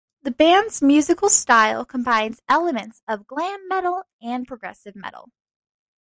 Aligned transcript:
The 0.23 0.31
band's 0.31 0.81
musical 0.81 1.29
style 1.29 1.85
combines 1.85 2.41
elements 2.49 3.03
of 3.07 3.27
glam 3.27 3.67
metal 3.67 4.01
and 4.19 4.47
progressive 4.47 4.95
metal. 4.95 5.31